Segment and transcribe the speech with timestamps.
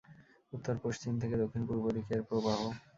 [0.53, 2.59] উত্তর-পশ্চিম থেকে দক্ষিণ-পূর্ব দিকে এর প্রবাহ।